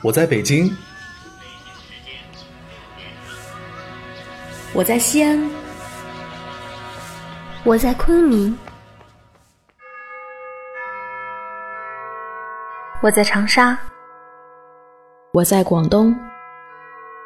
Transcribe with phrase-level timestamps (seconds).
[0.00, 0.72] 我在北京，
[4.72, 5.50] 我在西安，
[7.64, 8.56] 我在昆明，
[13.02, 13.76] 我在长沙，
[15.32, 16.14] 我在广东，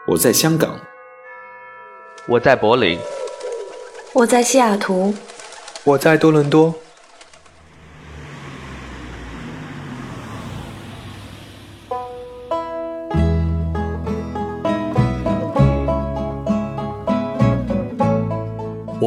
[0.06, 0.74] 我在香港，
[2.26, 2.98] 我在柏林，
[4.14, 5.14] 我在西雅图，
[5.84, 6.74] 我在多伦多。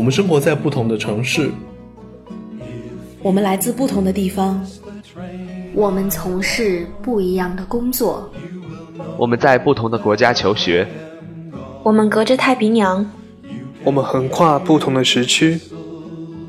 [0.05, 1.49] 们生活在不同的城市，
[3.23, 4.63] 我们来自不同的地方，
[5.73, 8.29] 我们从事不一样的工作，
[9.17, 10.87] 我们在不同的国家求学，
[11.81, 13.03] 我们隔着太平洋，
[13.83, 15.59] 我们横跨不同的时区。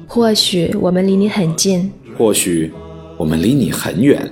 [0.06, 2.70] 或许我们离你很近，或许
[3.16, 4.30] 我们离你很远，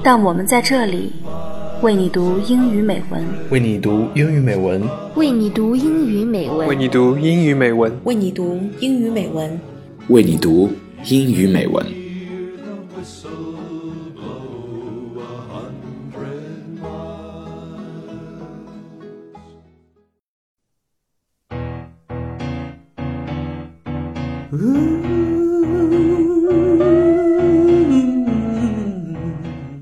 [0.00, 1.10] 但我们在这里。
[1.82, 4.82] 为你读英语美文，为你读英语美文，
[5.16, 9.60] 为你读英语美文，为你读英语美文，为你读英语美文，
[10.08, 10.70] 为你读
[11.04, 12.03] 英语美文。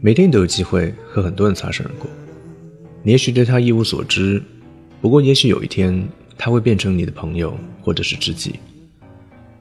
[0.04, 2.10] 每天都有机会和很多人擦身而过，
[3.04, 4.42] 你也许对他一无所知，
[5.00, 8.56] 不过也许有一天他会变成你的朋友或者是知己。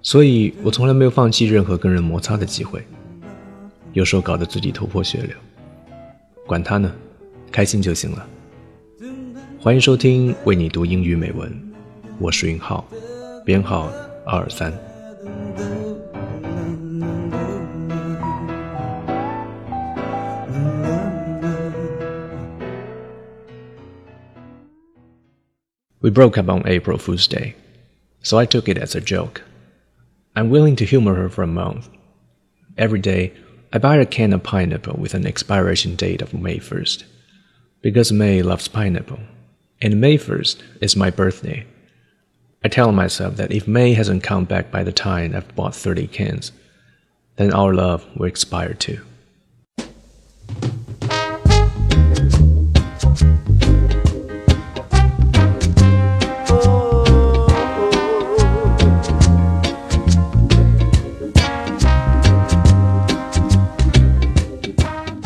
[0.02, 2.82] 所以我从来没有放弃任何跟人摩擦的机会，
[3.94, 5.38] 有时候搞得自己头破血流，
[6.48, 6.92] 管他呢，
[7.52, 8.28] 开心就行了。
[9.60, 11.54] 欢迎收听为你读英语美文，
[12.18, 12.84] 我是云浩，
[13.46, 13.92] 编号
[14.26, 14.74] 二二三。
[26.02, 27.56] We broke up on April Fool's Day,
[28.24, 29.44] so I took it as a joke.
[30.36, 31.90] I'm willing to humor her for a month.
[32.76, 33.34] Every day,
[33.72, 37.04] I buy a can of pineapple with an expiration date of May 1st.
[37.84, 39.20] Because May loves pineapple,
[39.80, 41.68] and May 1st is my birthday.
[42.64, 46.08] I tell myself that if May hasn't come back by the time I've bought 30
[46.08, 46.52] cans,
[47.36, 49.02] then our love will expire too.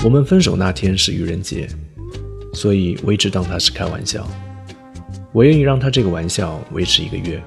[0.06, 1.68] 我们分手那天是愚人节，
[2.54, 4.24] 所以我一直当他是开玩笑。
[5.34, 7.42] 我愿意让他这个玩笑维持一个月。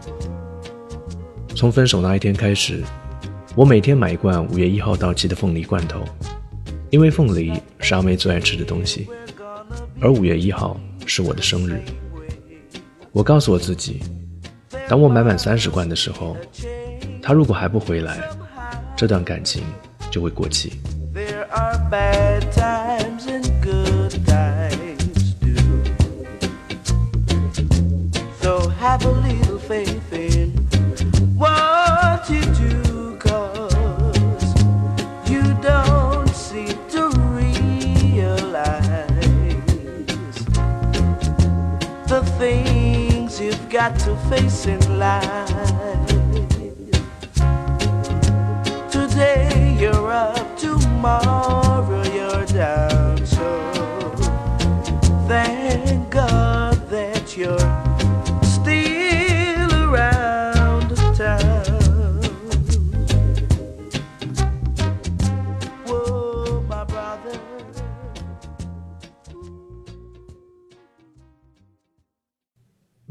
[1.55, 2.83] 从分手那一天开始，
[3.55, 6.03] 我每天买一罐五月一号到期的凤梨罐头，
[6.91, 9.07] 因为凤梨是阿妹最爱吃的东西，
[10.01, 11.81] 而五月一号是我的生日。
[13.13, 14.01] 我告诉我自己，
[14.89, 16.37] 当我买满三十罐的时候，
[17.23, 18.19] 他如果还不回来，
[18.97, 19.63] 这段感情
[20.11, 20.73] 就会过期。
[21.59, 25.83] Are bad times and good times too.
[28.41, 30.51] So have a little faith in
[31.37, 34.55] what you do, cause
[35.29, 37.09] you don't seem to
[37.41, 39.09] realize
[42.13, 45.78] the things you've got to face in life.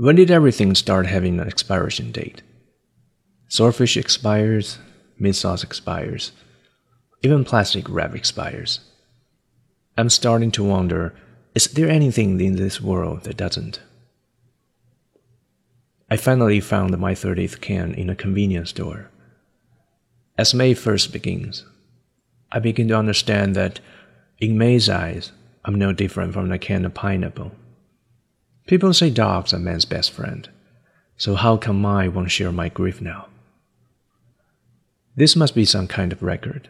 [0.08, 2.42] When did everything start having an expiration date?
[3.50, 4.80] Swordfish expires,
[5.20, 6.32] mint sauce expires.
[7.24, 8.80] Even plastic wrap expires.
[9.98, 11.14] I'm starting to wonder
[11.56, 13.82] is there anything in this world that doesn't?
[16.10, 19.12] I finally found my 30th can in a convenience store.
[20.38, 21.66] As May 1st begins,
[22.50, 23.82] I begin to understand that,
[24.40, 25.34] in May's eyes,
[25.66, 27.52] I'm no different from a can of pineapple.
[28.68, 30.50] People say dogs are man's best friend,
[31.16, 33.28] so how come I won't share my grief now?
[35.16, 36.70] This must be some kind of record.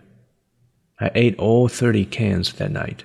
[1.00, 3.04] I ate all 30 cans that night.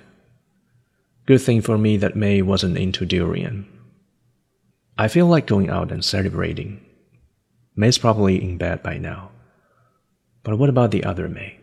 [1.25, 3.67] Good thing for me that May wasn't into durian.
[4.95, 6.79] I feel like going out and celebrating.
[7.75, 9.31] May's probably in bed by now.
[10.43, 11.59] But what about the other May?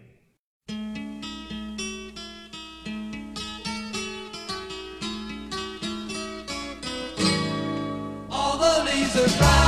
[9.12, 9.59] Jesus Christ.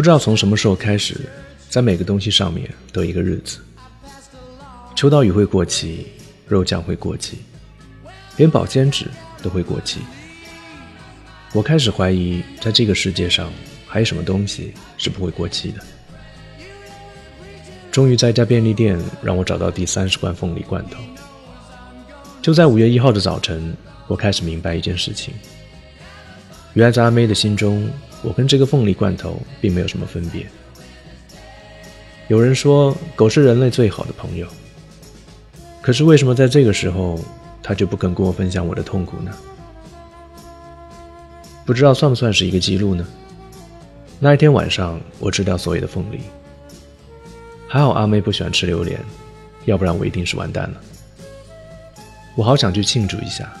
[0.00, 1.14] 不知道从什么时候开始，
[1.68, 3.58] 在每个东西上面都有一个日子。
[4.96, 6.06] 秋刀鱼会过期，
[6.48, 7.36] 肉酱会过期，
[8.38, 9.04] 连保鲜纸
[9.42, 10.00] 都会过期。
[11.52, 13.52] 我开始怀疑，在这个世界上
[13.86, 15.82] 还有什么东西是不会过期的。
[17.90, 20.98] 终于在一家便利店让我找到第三十罐凤梨罐头。
[22.40, 23.76] 就在五月一号的早晨，
[24.06, 25.34] 我开始明白一件事情：
[26.72, 27.86] 原来在阿妹的心中。
[28.22, 30.46] 我跟这个凤梨罐头并没有什么分别。
[32.28, 34.46] 有人说狗是人类最好的朋友，
[35.80, 37.18] 可是为什么在这个时候，
[37.62, 39.32] 它就不肯跟我分享我的痛苦呢？
[41.66, 43.06] 不知道算不算是一个记录呢？
[44.18, 46.20] 那一天晚上，我吃掉所有的凤梨，
[47.66, 49.00] 还好阿妹不喜欢吃榴莲，
[49.64, 50.80] 要不然我一定是完蛋了。
[52.36, 53.52] 我好想去庆祝一下，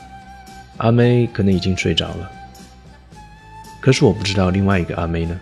[0.76, 2.30] 阿妹可能已经睡着了。
[3.80, 5.38] 可是我不知道另外一个阿妹呢。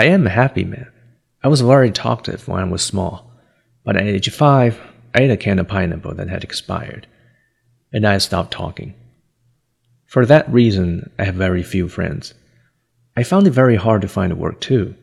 [0.00, 0.90] I am a happy man.
[1.44, 3.30] I was very talkative when I was small,
[3.84, 4.80] but at age five,
[5.14, 7.06] I ate a can of pineapple that had expired,
[7.92, 8.94] and I stopped talking.
[10.06, 12.32] For that reason, I have very few friends.
[13.14, 14.94] I found it very hard to find work too.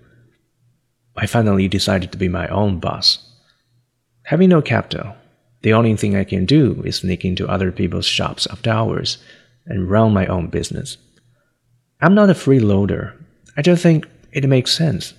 [1.15, 3.19] I finally decided to be my own boss.
[4.23, 5.15] Having no capital,
[5.61, 9.19] the only thing I can do is sneak into other people's shops after hours
[9.67, 10.97] and run my own business.
[12.01, 13.13] I'm not a freeloader.
[13.55, 15.13] I just think it makes sense.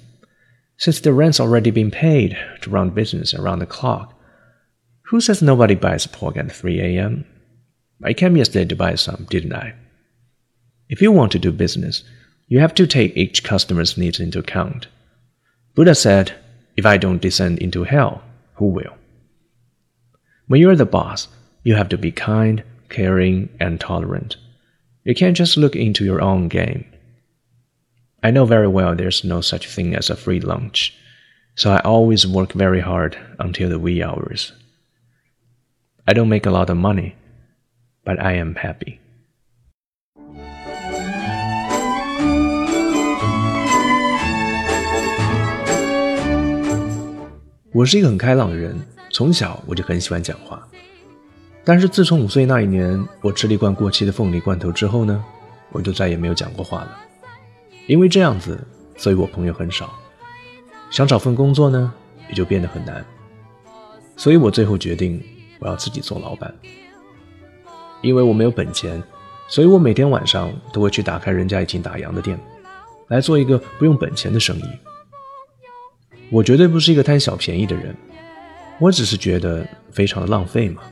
[0.77, 4.15] Since the rent's already been paid to run business around the clock,
[5.07, 7.25] who says nobody buys pork at 3 a.m.?
[8.05, 9.75] I came yesterday to buy some, didn't I?
[10.89, 12.05] If you want to do business,
[12.47, 14.87] you have to take each customer's needs into account.
[15.75, 16.33] Buddha said,
[16.77, 18.23] If I don't descend into hell,
[18.55, 18.97] who will?
[20.47, 21.27] When you're the boss,
[21.65, 24.37] you have to be kind, caring, and tolerant.
[25.03, 26.85] You can't just look into your own game.
[28.22, 30.92] I know very well there's no such thing as a free lunch,
[31.56, 34.52] so I always work very hard until the wee hours.
[36.06, 37.16] I don't make a lot of money,
[38.06, 39.00] but I am happy.
[47.74, 48.76] 我是一个很开朗的人，
[49.10, 50.66] 从小我就很喜欢讲话。
[51.66, 55.24] 但是自从五岁那一年，我吃了一罐过期的凤梨罐头之后呢，
[55.72, 57.00] 我就再也没有讲过话了。
[57.89, 58.65] 因为这样子，
[58.97, 59.93] 所以我朋友很少，
[60.91, 61.91] 想找份工作呢，
[62.29, 63.03] 也就变得很难。
[64.15, 65.23] 所以我最后决定，
[65.59, 66.55] 我要自己做老板。
[68.03, 69.03] 因为我没有本钱，
[69.49, 72.39] 所以我每天晚上都会去打开人家已经打烊的店，
[73.09, 74.65] 来做一个不用本钱的生意。
[76.31, 77.97] 我绝对不是一个贪小便宜的人，
[78.79, 80.83] 我只是觉得非常的浪费嘛。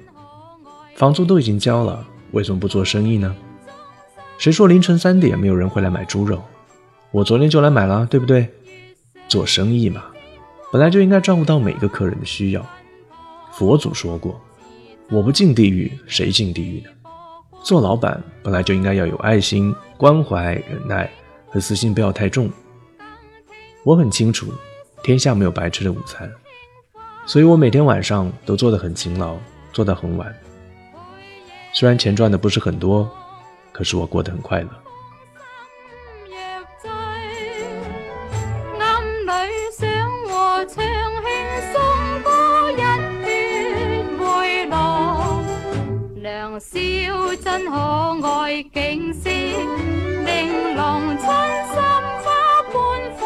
[0.95, 3.37] 房租都已经交了，为什么不做生意呢？
[4.39, 6.43] 谁说凌晨三点没有人会来买猪肉？
[7.17, 8.47] 我昨天就来买了，对不对？
[9.27, 10.05] 做生意嘛，
[10.71, 12.63] 本来就应该照顾到每个客人的需要。
[13.55, 14.39] 佛祖说过
[15.09, 16.91] ：“我不进地狱，谁进地狱呢？”
[17.65, 21.11] 做老板本来就应该要有爱心、关怀、忍耐
[21.49, 22.51] 和私心不要太重。
[23.83, 24.53] 我很清楚，
[25.03, 26.31] 天下没有白吃的午餐，
[27.25, 29.39] 所以我每天晚上都做得很勤劳，
[29.73, 30.31] 做到很晚。
[31.73, 33.11] 虽然钱赚的不是很多，
[33.73, 34.69] 可是我过得很快乐。
[46.66, 47.78] 笑真可
[48.28, 51.24] 爱景色，玲珑春
[51.68, 51.76] 心
[52.24, 52.26] 花
[52.74, 52.76] 般
[53.20, 53.22] 放，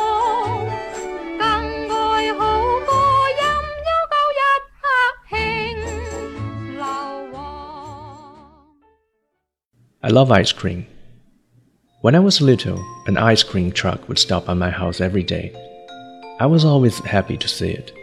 [1.38, 1.42] 更
[1.90, 2.40] 爱好
[2.86, 2.92] 歌
[3.32, 3.42] 音
[3.86, 4.42] 悠久一
[4.82, 4.84] 刻
[5.32, 5.34] 轻
[6.74, 6.84] 流
[7.32, 7.36] 往。
[10.02, 10.84] I love ice cream.
[12.02, 15.54] When I was little, an ice cream truck would stop by my house every day.
[16.38, 17.94] I was always happy to see it.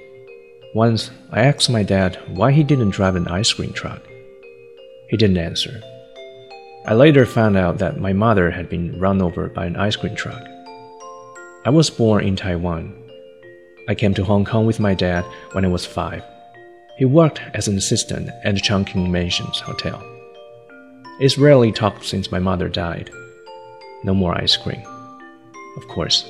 [0.75, 4.01] Once, I asked my dad why he didn't drive an ice cream truck.
[5.10, 5.82] He didn't answer.
[6.86, 10.16] I later found out that my mother had been run over by an ice cream
[10.16, 10.42] truck.
[11.66, 12.94] I was born in Taiwan.
[13.90, 16.24] I came to Hong Kong with my dad when I was five.
[16.98, 20.02] He worked as an assistant at the Chungking Mansions Hotel.
[21.20, 23.10] It's rarely talked since my mother died.
[24.04, 24.82] No more ice cream.
[25.78, 26.26] Of course.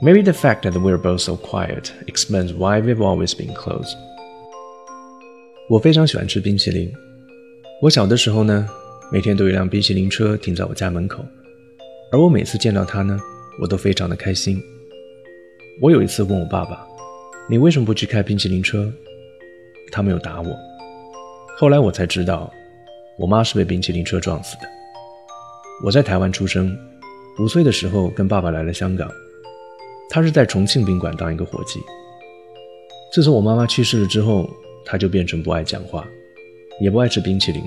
[0.00, 3.94] Maybe the fact that we're both so quiet explains why we've always been close.
[5.68, 7.11] 我非常喜欢吃冰淇淋。
[7.82, 8.64] 我小的时候呢，
[9.10, 11.24] 每天都有一辆冰淇淋车停在我家门口，
[12.12, 13.18] 而我每次见到它呢，
[13.60, 14.62] 我都非常的开心。
[15.80, 16.86] 我有一次问我爸爸
[17.50, 18.88] ：“你为什么不去开冰淇淋车？”
[19.90, 20.56] 他没有答我。
[21.58, 22.52] 后来我才知道，
[23.18, 24.68] 我妈是被冰淇淋车撞死的。
[25.84, 26.78] 我在台湾出生，
[27.40, 29.10] 五岁的时候跟爸爸来了香港。
[30.08, 31.80] 他是在重庆宾馆当一个伙计。
[33.12, 34.48] 自从我妈妈去世了之后，
[34.84, 36.06] 他就变成不爱讲话，
[36.81, 37.63] 也不爱吃冰淇淋。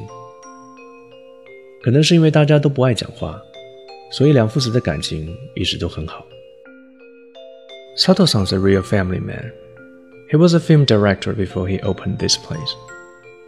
[1.82, 3.40] 可能是因为大家都不爱讲话，
[4.12, 6.26] 所以两父子的感情一直都很好。
[7.96, 9.52] Sato sounds a real family man.
[10.30, 12.74] He was a film director before he opened this place,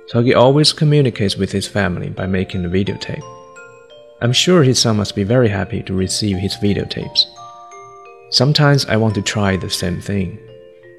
[0.09, 3.23] so he always communicates with his family by making a videotape.
[4.21, 7.27] I'm sure his son must be very happy to receive his videotapes.
[8.31, 10.39] Sometimes I want to try the same thing,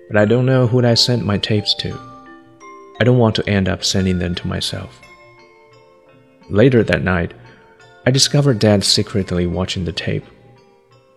[0.09, 2.06] but I don't know who I send my tapes to.
[2.99, 4.99] I don't want to end up sending them to myself.
[6.49, 7.33] Later that night,
[8.05, 10.25] I discovered Dad secretly watching the tape.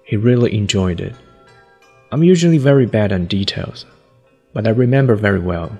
[0.05, 1.15] He really enjoyed it.
[2.13, 3.85] I'm usually very bad on details,
[4.53, 5.77] but I remember very well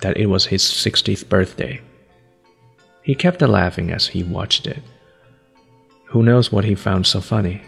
[0.00, 1.80] that it was his 60th birthday.
[3.02, 4.82] He kept laughing as he watched it.
[6.06, 7.62] Who knows what he found so funny?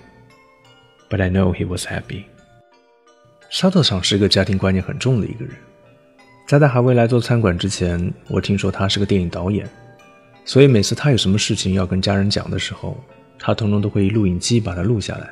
[1.10, 2.26] But I know he was happy.
[3.50, 5.54] 沙特桑是个家庭观念很重的一个人。
[6.45, 9.67] 在他还未来做餐馆之前，我听说他是个电影导演，
[10.45, 12.97] 所以每次他有什么事情要跟家人讲的时候，
[13.39, 15.29] 他通通都会以录影机把它录下来。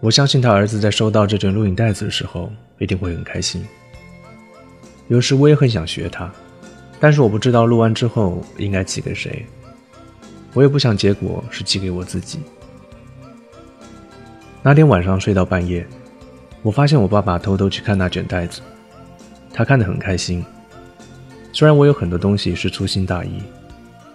[0.00, 3.66] 我相信他儿子在收到这卷录影带子的时候，一定会很开心。
[5.08, 6.30] 有时我也很想学他，
[7.00, 9.44] 但是我不知道录完之后应该寄给谁。
[10.52, 12.38] 我也不想结果是寄给我自己。
[14.62, 15.86] 那天晚上睡到半夜，
[16.62, 18.60] 我发现我爸爸偷偷去看那卷带子，
[19.52, 20.44] 他看得很开心。
[21.52, 23.42] 虽然我有很多东西是粗心大意，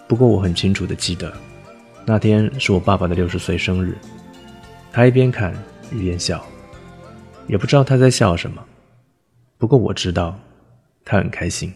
[0.08, 1.34] 不过我很清楚的记得，
[2.06, 3.98] 那天是我爸爸的六十岁生日。
[4.92, 5.54] 他一边看
[5.92, 6.46] 一边笑，
[7.48, 8.64] 也不知道他在笑什么，
[9.58, 10.38] 不过我知道，
[11.04, 11.74] 他很开心。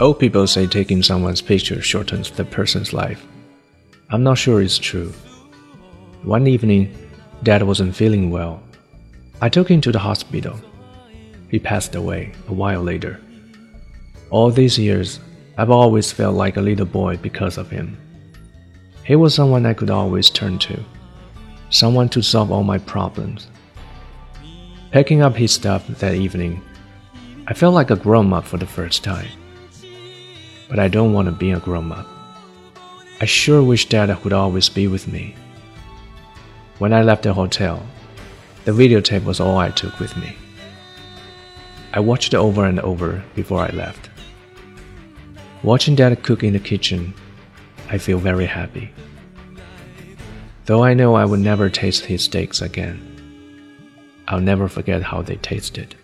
[0.00, 3.26] Old people say taking someone's picture shortens the person's life.
[4.10, 5.12] I'm not sure it's true.
[6.22, 6.96] One evening,
[7.42, 8.62] Dad wasn't feeling well.
[9.40, 10.56] I took him to the hospital.
[11.48, 13.20] He passed away a while later.
[14.30, 15.18] All these years,
[15.56, 17.98] I've always felt like a little boy because of him.
[19.04, 20.78] He was someone I could always turn to,
[21.70, 23.48] someone to solve all my problems.
[24.92, 26.62] Packing up his stuff that evening,
[27.48, 29.26] I felt like a grown up for the first time.
[30.68, 32.06] But I don't want to be a grown up.
[33.20, 35.34] I sure wish Dad would always be with me.
[36.78, 37.84] When I left the hotel,
[38.64, 40.36] the videotape was all I took with me.
[41.92, 44.10] I watched it over and over before I left.
[45.62, 47.14] Watching Dad cook in the kitchen,
[47.88, 48.92] I feel very happy.
[50.66, 53.00] Though I know I will never taste his steaks again,
[54.28, 55.96] I'll never forget how they tasted.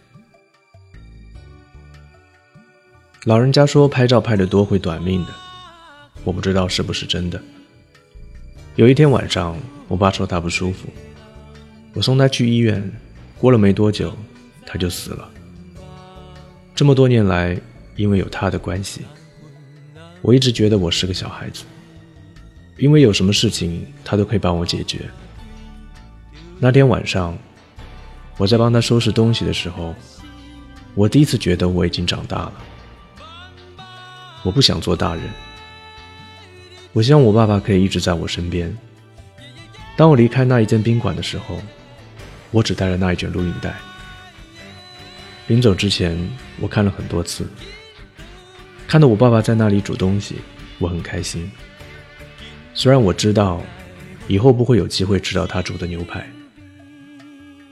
[3.24, 5.32] 老人家说拍照拍得多会短命的，
[6.24, 7.40] 我不知道是不是真的。
[8.76, 9.56] 有一天晚上，
[9.88, 10.88] 我爸说他不舒服，
[11.94, 12.92] 我送他去医院，
[13.38, 14.14] 过了没多久，
[14.66, 15.26] 他就死了。
[16.74, 17.58] 这么多年来，
[17.96, 19.00] 因为有他的关系，
[20.20, 21.64] 我一直觉得我是个小孩子，
[22.76, 25.00] 因为有什么事情他都可以帮我解决。
[26.58, 27.34] 那天晚上，
[28.36, 29.94] 我在帮他收拾东西的时候，
[30.94, 32.52] 我第一次觉得我已经长大了。
[34.44, 35.24] 我不想做大人。
[36.92, 38.72] 我希望我爸爸可以一直在我身边。
[39.96, 41.60] 当我离开那一间宾馆的时候，
[42.52, 43.74] 我只带了那一卷录影带。
[45.48, 46.16] 临走之前，
[46.60, 47.48] 我看了很多次。
[48.86, 50.36] 看到我爸爸在那里煮东西，
[50.78, 51.50] 我很开心。
[52.74, 53.60] 虽然我知道
[54.28, 56.28] 以后不会有机会吃到他煮的牛排，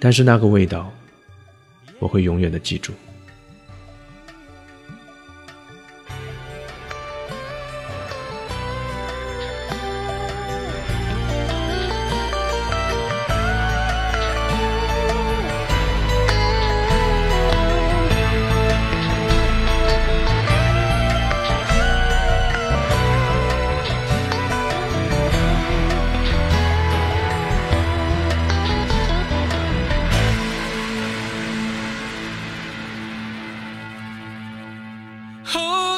[0.00, 0.93] 但是那个味道，
[1.99, 2.93] 我会永远的记住。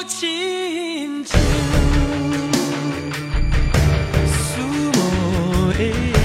[0.07, 1.41] 亲像
[4.27, 6.24] 思慕的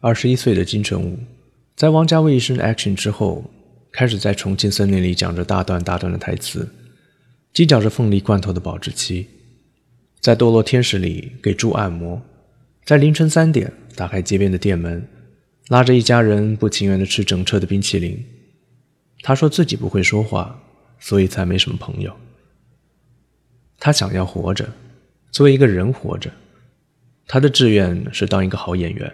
[0.00, 1.18] 二十一岁的金城武，
[1.74, 3.50] 在王家卫一声 action 之后，
[3.90, 6.68] 开始在重庆森林里讲着大段大段的台词，
[7.54, 9.26] 计较着凤梨罐头的保质期，
[10.20, 12.20] 在堕落天使里给猪按摩，
[12.84, 15.08] 在凌晨三点打开街边的店门，
[15.68, 18.22] 拉着一家人不情愿地吃整车的冰淇淋。
[19.22, 20.62] 他说自己不会说话，
[21.00, 22.14] 所以才没什么朋友。
[23.78, 24.68] 他想要活着，
[25.30, 26.30] 作为一个人活着。
[27.26, 29.12] 他的志愿是当一个好演员。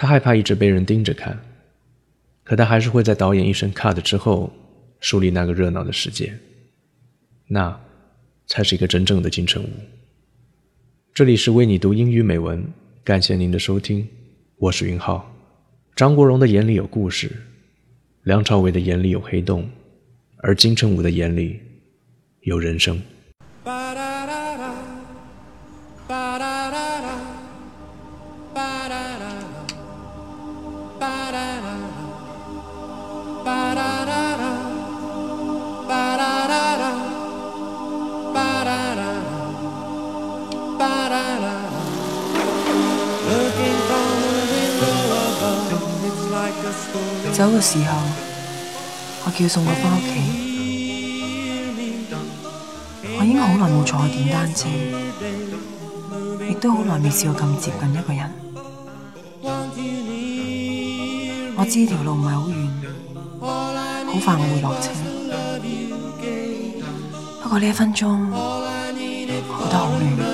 [0.00, 1.38] 他害怕一直被人盯着看，
[2.42, 4.50] 可他还是会在导演一声 cut 之后，
[4.98, 6.32] 树立那个热闹的世界。
[7.46, 7.78] 那，
[8.46, 9.68] 才是一个真正的金城武。
[11.12, 12.64] 这里是为你读英语美文，
[13.04, 14.08] 感谢您的收听，
[14.56, 15.30] 我是云浩。
[15.94, 17.30] 张国荣的眼里有故事，
[18.22, 19.68] 梁朝伟的眼里有黑洞，
[20.38, 21.60] 而金城武的眼里
[22.40, 22.98] 有人生。
[49.40, 50.10] 叫送我翻屋企。
[53.18, 54.68] 我已經好耐冇坐過電單車，
[56.50, 58.30] 亦都好耐未試過咁接近一個人。
[61.56, 62.68] 我知條路唔係好遠，
[64.06, 64.90] 好快我會落車。
[67.42, 68.36] 不過呢一分鐘，我
[69.64, 70.29] 覺得好亂。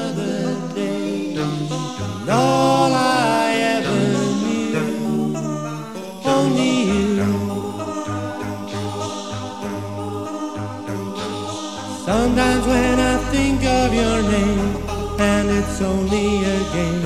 [12.67, 14.77] When I think of your name,
[15.21, 17.05] and it's only a game,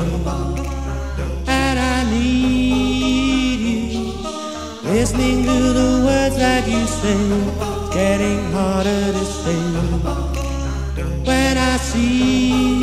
[1.47, 4.13] and I need you,
[4.85, 7.21] listening to the words that you say,
[7.93, 9.65] getting harder to stay.
[11.29, 12.80] When I see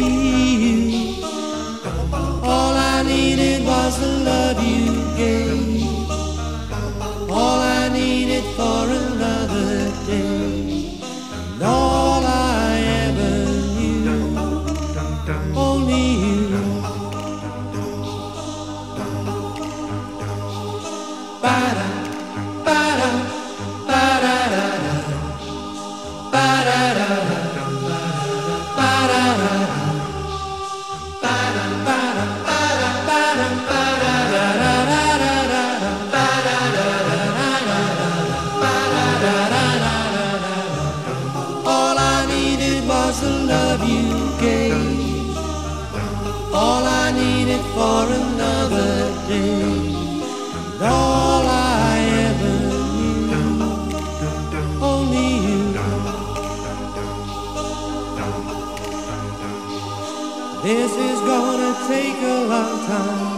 [61.37, 63.29] gonna take a long time.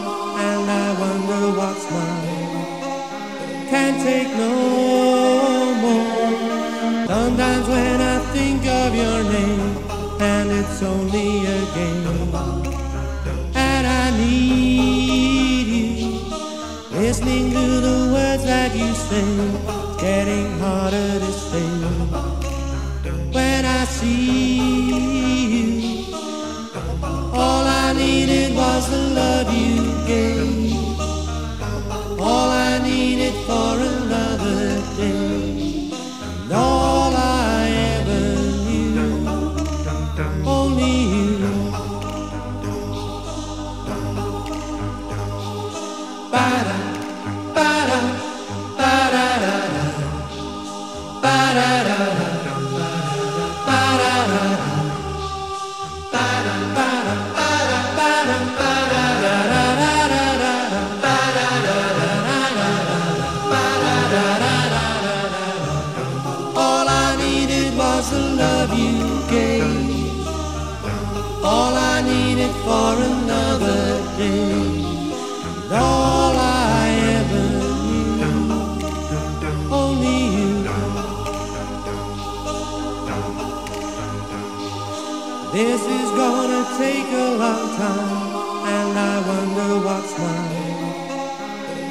[0.48, 2.56] And I wonder what's mine.
[3.72, 4.54] Can't take no
[5.84, 6.38] more.
[7.14, 9.72] Sometimes when I think of your name,
[10.32, 12.34] and it's only a game,
[13.68, 15.90] and I need you,
[17.02, 19.30] listening to the words that you say,
[20.06, 21.70] getting harder to say.
[23.36, 24.79] When I see
[28.80, 30.39] was the love you gave.
[72.70, 73.84] For another
[74.16, 74.62] day.
[75.50, 76.86] And all I
[77.18, 77.48] ever
[78.20, 78.44] knew.
[79.82, 80.52] Only you.
[85.58, 88.22] This is gonna take a long time.
[88.76, 90.84] And I wonder what's mine.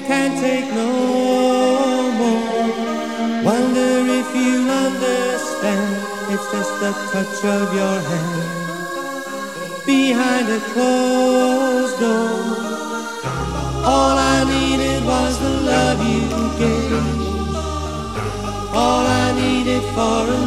[0.09, 0.93] Can't take no
[2.21, 2.71] more.
[3.51, 4.55] Wonder if you
[4.87, 5.91] understand.
[6.33, 8.68] It's just the touch of your hand
[9.89, 12.41] behind a closed door.
[13.93, 16.29] All I needed was the love you
[16.63, 17.07] gave.
[18.83, 20.43] All I needed for a